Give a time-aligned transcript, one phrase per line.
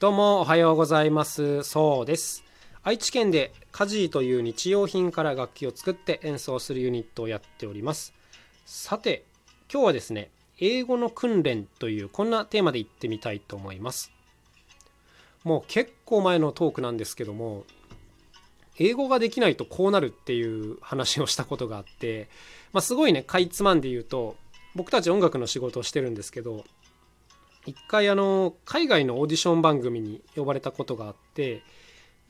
[0.00, 1.64] どうもおはようございます。
[1.64, 2.44] そうです。
[2.84, 8.14] 愛知県でカジーという日用品から楽器を作って演奏するユニットをやっております。
[8.64, 9.24] さて
[9.68, 10.30] 今日はですね
[10.60, 14.12] 英語の訓練というこんなテーマでいってみたいと思います。
[15.42, 17.64] もう結構前のトークなんですけども
[18.78, 22.28] 英語ができないとこうなるっていう話をしたことがあって、
[22.72, 24.36] まあ、すごいねかいつまんで言うと
[24.76, 26.64] 僕たち音楽の仕事をしてるんですけど
[27.68, 31.62] 一回あの海外のオーディション番組に呼ばれたことがあって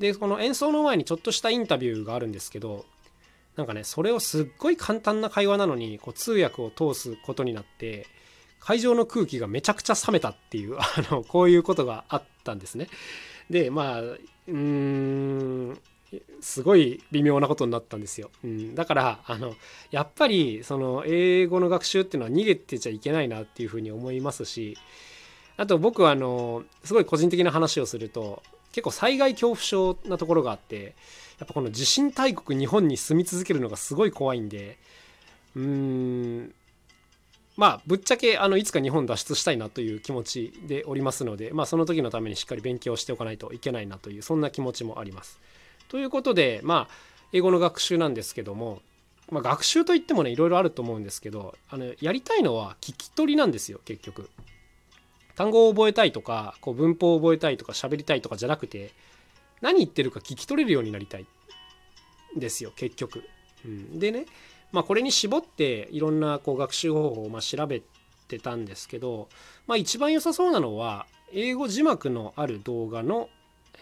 [0.00, 2.84] でこの演奏の前にちょっとしたインタビューがあるんですけど
[3.56, 8.06] なんかねそれをすっごい簡単な会話なのにこう通訳を通すことになって
[8.58, 12.88] 会場の空気がめちゃくちゃ冷めたっていう あのこういうことがあったんですね。
[13.48, 15.80] でまあうーん
[16.40, 18.30] すごい微妙なことになったんですよ。
[18.42, 19.54] うん、だからあの
[19.90, 24.76] やっぱりその英語の学習っていうのは逃げてちゃいけないなっていうふうに思いますし
[25.58, 30.94] あと僕はあのすごい個人的な話をすると結構災害恐怖症なところがあって
[31.38, 34.78] やっぱこの地震大国日本に住み続けるのがすごい怖いんで
[35.56, 36.54] うーん
[37.56, 45.40] まあぶっちゃけあのいつか日本脱出したいなという気持ちでおりますのでまあその時のためにしっかり勉強しておかないといけないなというそんな気持ちもあります。
[45.88, 46.94] ということでまあ
[47.32, 48.80] 英語の学習なんですけども、
[49.30, 54.30] まあ、学習といってもねいろいろあると思うんですけどあのやりたいのは聞き取りなんですよ結局。
[55.38, 58.90] 単語を覚えたいとかこう文法を覚えたいとか喋りたいとかじゃなくて
[59.60, 61.26] 何言ってるか聞き取れるようになりたい
[62.36, 63.22] んですよ結局。
[63.64, 64.26] うん、でね、
[64.72, 67.82] まあ、これに絞っていろんなこう学習方法をま調べ
[68.26, 69.28] てたんですけど、
[69.68, 73.28] まあ、一番良さそうなのは英語字幕のある動画の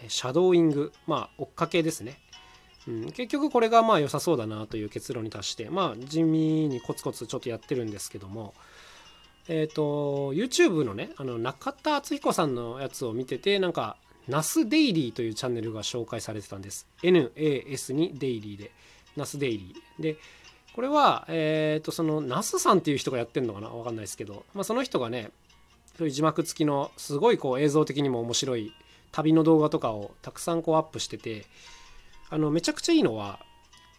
[0.08, 2.18] シャドーイングまあ追っかけですね。
[2.86, 8.52] うん、結局これがまあ良さそうだなという結論に達してまあ地味にコツコツちょっとやってるんですけども
[9.48, 13.96] えっ、ー、と YouTube のねあの中田敦彦さんのやつを見ててなんか
[14.28, 16.86] Nas Daily というチャンネルが紹介されてたんです。
[17.02, 18.72] NAS にデイリーで。
[19.16, 20.02] ナスデイリー。
[20.02, 20.16] で
[20.74, 23.68] これはえっ、ー、とその Nas さんっていう人がやってんのかな？
[23.68, 25.30] わかんないですけど、まあ、その人がね
[25.96, 28.74] そういう字幕付きのすごいこう映像的にも面白い
[29.12, 31.46] 旅の動画とかをたくさんこうアップしてて
[32.28, 33.38] あのめちゃくちゃいいのは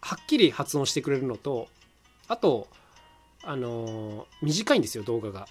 [0.01, 1.67] はっきり発音してくれるのと
[2.27, 2.67] あと
[3.47, 5.47] あの、短いんですよ動画が。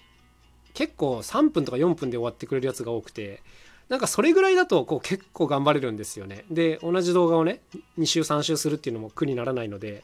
[0.74, 3.42] 結構3分とか4分で終わってくれるやつが多くて。
[3.88, 6.44] なんかそれぐらいだとこう結構頑張れるんですよね。
[6.50, 7.60] で同じ動画をね
[7.98, 10.02] 2週3週するっていうのも苦にならないので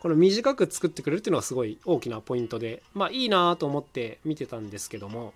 [0.00, 5.34] この短く作ってくれるっていうのはすごい大きなポイントでまあいいなと思って見てたんですけども。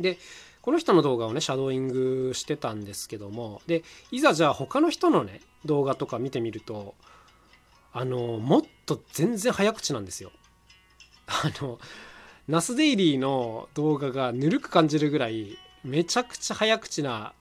[0.00, 0.18] で
[0.60, 3.62] この人の動画をねシャドーイングしてたんですけども。
[3.66, 6.94] でいざじゃあ他の人のね動画とか見てみると
[7.94, 10.30] あのもっと全然早口なんですよ。
[11.26, 11.78] あの
[12.48, 17.32] ナスデイリーの動画がぬるく感じるぐらいめちゃくちゃ早口な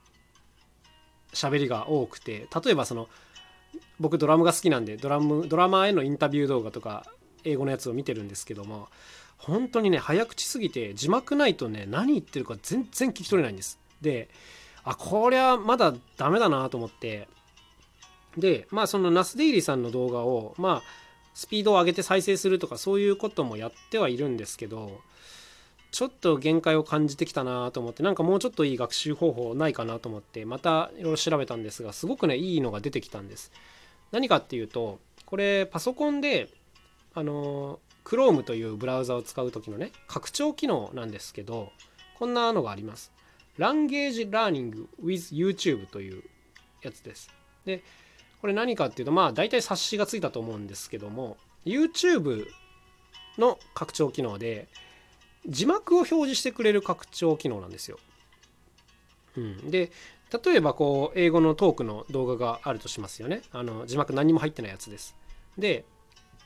[1.34, 3.08] 喋りが多くて例えばその
[4.00, 7.06] 僕ドラムが好きなんでドラムドラマーへのインタビュー動画とか
[7.44, 8.90] 英語のやつを見てるんですけども
[9.38, 13.80] 本当にね早口すぎて字幕ないとね何言ってるか全然聞き取れないんです。
[14.02, 14.30] で
[14.84, 17.28] あこりゃまだダメだなと思って。
[18.38, 21.01] でまあそのナスデイリーさんの動画をまあ
[21.34, 25.00] スピードを上げて再生するとかそういうこともやってはいるんですけど
[25.92, 33.52] ちょっと限界を感じてきたなと思ってなんかもうちょっといい学習方法ないかなと思ってまたいろいろ調べたんですがすごくねいいのが出てきたんです。
[34.12, 36.50] 何かっていうとこれパソコンで
[37.14, 41.72] あの Chrome というブラウザを使う時のね拡張機能なんですけど
[42.18, 43.12] こんなのがあります。
[43.58, 46.24] Language Learning with YouTube という
[46.82, 47.30] やつです。
[47.66, 47.84] で
[48.42, 52.48] これ何かっていうとまあ大体冊子がついたと思うんですけども YouTube
[53.38, 54.68] の拡張機能で
[55.48, 57.98] 字幕を表示してくれる拡張機能なんですよ。
[59.38, 59.92] うん、で
[60.44, 63.42] 例えばこう英語のトークの動画があるとしますよね。
[63.52, 65.16] あの字幕何も入ってないやつです。
[65.58, 65.86] で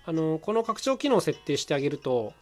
[0.06, 2.34] あのこの拡張機能を設定してあげると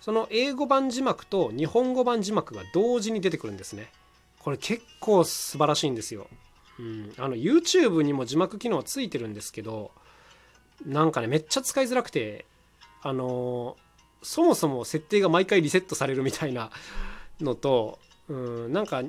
[0.00, 3.90] その英語版字幕と日本語版字幕が同時に出てくるんですね。
[4.38, 6.28] これ結構素晴らしいんですよ。
[6.78, 9.90] うん、あの YouTube にも字幕機能はついてるんですけど
[10.86, 12.44] なんかねめっちゃ使いづらくて
[13.02, 13.76] あの
[14.22, 16.70] そもそも設定が毎回リセットされるみたいな
[17.40, 17.98] のと、
[18.28, 19.02] うん、なんか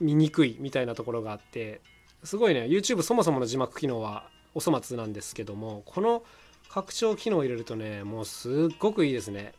[0.00, 1.80] 見にくいみたいなところがあって
[2.24, 6.22] すごいね YouTube そもそもの字幕機能はお粗末なんですけどもこの
[6.68, 9.54] 拡張機能を入れるとねもうすっごくいいですね。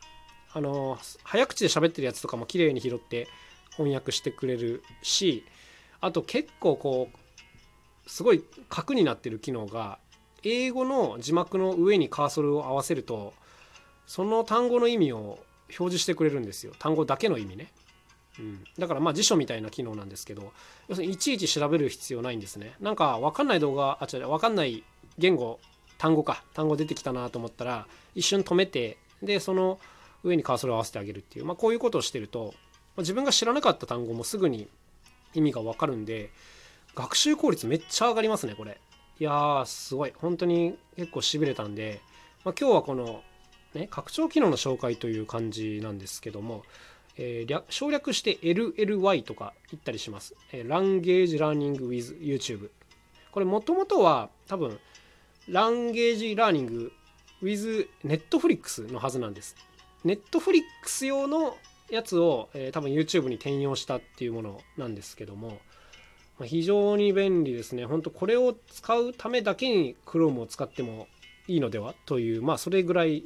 [0.54, 3.28] あの早口で喋ってるやつとかも綺麗に拾って
[3.72, 5.46] 翻訳してくれるし
[6.02, 10.00] あと結構こうすごい核になってる機能が
[10.44, 13.34] 英語の字幕の上にカーソルを合わせると
[14.08, 15.40] その単語の意味を
[15.70, 16.74] 表示してくれるんですよ。
[16.80, 17.72] 単語だけの意味ね。
[18.40, 20.54] うん、だからまあ辞書みたいな機能なんですけど
[20.88, 22.74] 要するにいちいち調べる必要ないんですね。
[22.80, 24.84] なんか分かんない動画あ違う分かんない
[25.18, 25.60] 言語
[25.98, 26.44] 単語か。
[26.54, 29.80] 単語出てきたなと思ったら一瞬止めてでその
[30.24, 32.54] 上にカーソルを合わせてあげるっていう、まあ、こういうことをしてると
[32.98, 34.68] 自分が知らなかった単語もすぐに
[35.34, 36.32] 意味が分かるんで
[36.96, 38.80] 学習効率めっちゃ上がりますねこれ。
[39.20, 40.14] いやーすごい。
[40.18, 42.02] 本当に結構しびれたんで、
[42.44, 43.22] まあ、今日はこの
[43.74, 46.64] ね拡張機能の紹介という感じなんですけども、
[47.18, 52.70] えー、省略して LLY とか言ったりします、えー、Language Learning with YouTube
[53.32, 54.80] これもともとは多分
[55.48, 56.92] ランゲージラーニング
[57.42, 59.56] with Netflix のはずなんです。
[60.06, 61.58] Netflix 用の
[61.92, 65.60] やつを、えー、多分 YouTube に転用したっていうものなんですけども、
[66.40, 67.86] まあ、非常に便利ですね。
[67.86, 71.08] 本当これを使うためだけに Chrome を使っても
[71.48, 73.26] いいのではという、まあそれぐらい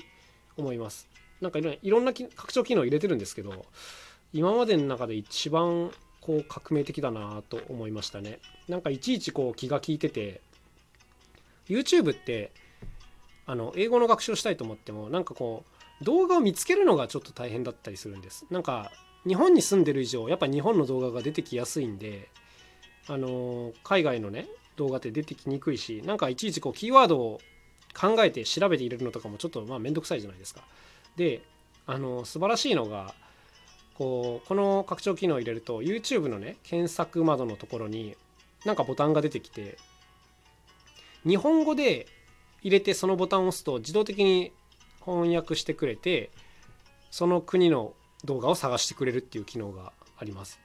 [0.58, 1.08] 思います。
[1.42, 3.66] なんかいろんな拡張機能入れてるんですけど、
[4.34, 5.92] 今までの中で一番
[6.22, 8.40] こう革命的だなと思いましたね。
[8.68, 10.42] なんかいちいちこう気が利いてて、
[11.70, 12.52] YouTube って
[13.46, 18.46] あの英語の学習をしたいと思ってもなんかこう動画を見つけるのがちょっと大変だったりするんです。
[18.50, 18.92] なんか
[19.26, 22.30] 日本に住んでる以上やっぱ日本の動画が出てきやすいんで
[23.08, 27.40] あの海外のね動画って出てきにくいしなんかいちいちこうキーワードを
[28.00, 30.62] 考えて調べて入れるのとかもちょっとまあめんどくさいじゃないですか。
[31.16, 31.42] で
[31.88, 33.14] あの素晴らしいのが
[33.94, 38.16] こうこの拡張機能を入れると YouTube のね検索窓のところに
[38.66, 39.78] なんかボタンが出てきて
[41.26, 42.08] 日本語で
[42.62, 44.52] 入れてそのボタンを押すと自動的に
[45.06, 46.32] 翻訳してくれて
[47.12, 47.94] その国の
[48.26, 50.60] 動画を探してくれるっていう機能があります。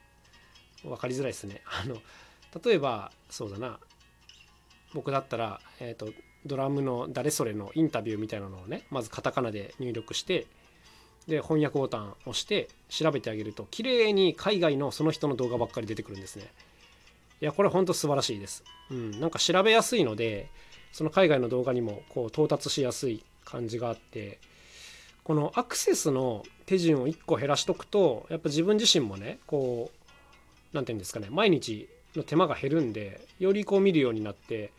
[0.83, 1.61] 分かりづらいですね。
[1.69, 1.97] あの
[2.63, 3.79] 例えばそうだな。
[4.93, 6.11] 僕だったら、えーと、
[6.45, 10.47] ドラムの誰それのインタビューみたいなのをねまずカタカナで入力して
[11.27, 16.51] で翻訳ボタンを押して調べてあげると綺麗に海外のその人の動画ばっかり出てくるんですね。
[17.41, 20.47] いやこれほんと素晴らしいです、うん、なんか調べやすいので
[20.91, 24.39] その海外の動画にもこう到達しやすい感じがあって
[25.23, 30.01] このアクセスの手順を1個減らしとくとやっぱ自分自身もねこう
[30.73, 34.71] 何て言うんですかね毎日の手間が減るんでよりこう見るようになって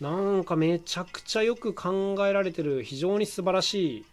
[0.00, 4.04] なんかめちゃくちゃよく考えられてる非常に素晴らしい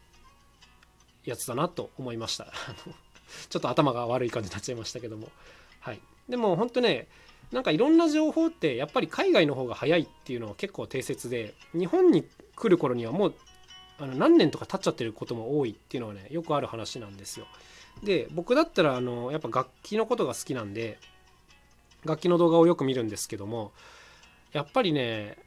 [1.25, 2.47] やつだなと思いました。
[3.50, 5.30] ちょっと頭が悪い感じになっちゃいましたけども。
[5.80, 6.00] はい。
[6.27, 7.07] でも本当ね
[7.51, 12.24] なんかいろんな情報ってやっぱり海外の方が早いっていうのは結構定説で日本に
[12.56, 13.35] 来る頃にはもう
[13.99, 17.45] あの何年とか経っちゃってることも多いっていうのはねよくある話なんですよ。
[18.03, 20.99] で僕だったらあのやっぱ楽器のことが好きなんで
[22.05, 23.73] 楽器の動画をよく見るんですけども
[24.53, 25.37] やっぱりね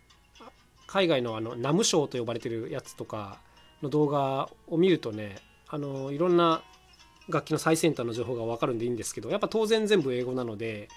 [0.87, 3.39] 海外のあのナムショーと呼ばれてるやつとか
[3.83, 5.37] の動画を見るとね
[5.69, 6.63] あのいろんな
[7.29, 10.89] 楽器の最先端の情報が分かるんでいいんですけどやっぱ当然全部英語なので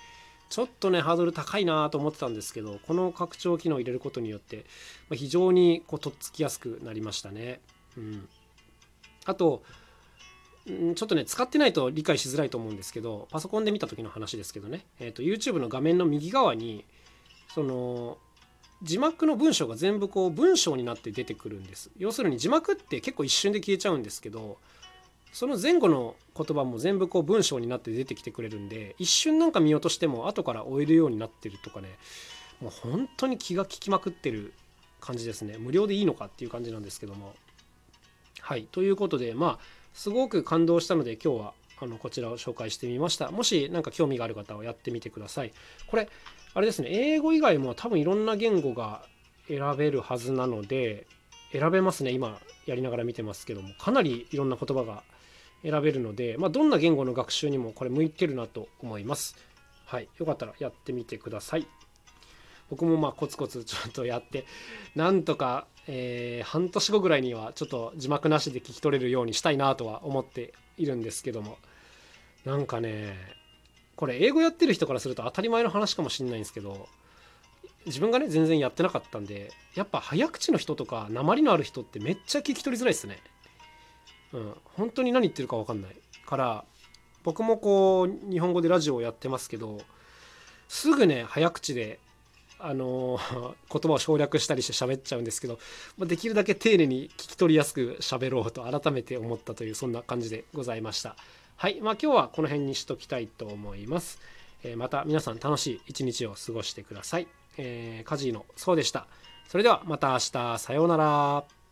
[0.49, 4.65] ちょっとねハードル高いなと思ってたんですけどこの拡張機能を入れることによって、
[5.09, 7.59] ま非常にこうとっつきやすくなりましたね。
[7.97, 8.27] うん、
[9.25, 9.63] あと
[10.65, 16.85] ちょっとね使ってないと理解しづらいと思うんですけどパソコンで見た時の話ですけどね、えーと、YouTube の画面の右側に
[17.53, 18.17] その
[18.81, 21.91] 字幕の文章が全部こう文章になって出てくるんです。
[21.97, 24.57] 要するに字幕って結構一瞬で消えちゃうんですけど
[25.35, 31.89] その前後の言葉も全部こう文章になって出てきてくれるんで一瞬なんか見落としても後から終えるようになってるとかね
[32.61, 34.53] もう本当に気が利きまくってる
[35.01, 35.57] 感じですね。
[35.57, 37.33] 無料でいいのかっていう感じなんですけども。
[38.39, 38.63] はい。
[38.71, 39.59] ということでまあ
[39.93, 43.29] すごく感動したので今日はあのこちらを紹介してみました。
[43.29, 45.51] もし何か興味がある方はやってみてください。
[45.87, 46.07] これ
[46.53, 46.87] あれですね。
[46.91, 49.03] 英語以外も多分いろんな言語が
[49.49, 51.07] 選べるはずなので
[51.51, 52.11] 選べますね。
[52.11, 53.73] 今やりながら見てますけども。
[53.77, 55.03] かなりいろんな言葉が
[55.65, 59.35] 選べるので、まあ、どんな言語の学習にもこれ向いてるなと思います。
[59.85, 61.67] はい、よかったらやってみてください。
[62.69, 64.45] 僕もまあコツコツちょっとやって
[64.95, 71.57] なんとか、えー、半年後ぐらいにはちょっと字幕なしで聞き取れるようにしたいなとは思っているんですけども
[72.43, 73.15] なんかね
[73.95, 76.87] これ英語やってる人からすると当たり前の話かもしれないんですけど
[77.85, 83.19] 自分がね全然やってなかったんでやっぱ早口の人とか鉛のある人ってめっちゃ聞き取りづらいですね。
[84.35, 86.65] うん、本当に何言ってるか分かんないから
[87.23, 89.79] 僕もこう日本語でラジオをやってますけど
[90.67, 91.99] すぐね早口で
[92.59, 93.19] あの
[93.71, 95.59] 言葉を省略したりして喋っちゃうんですけど
[95.99, 101.15] できるだけ丁寧に聞き取りやすく喋ろうと改めて思ったというそんな感じでございました。
[101.57, 101.79] はい。
[101.79, 104.19] まあ今日はこの辺にしときたいと思います、
[104.63, 107.27] え、また皆さん楽しい一日を過ごしてください、
[107.57, 109.07] えー、カジーのそうでした。
[109.47, 110.59] それではまた明日。
[110.59, 111.64] さようなら。